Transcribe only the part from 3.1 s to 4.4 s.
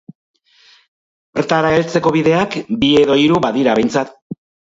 hiru badira behintzat.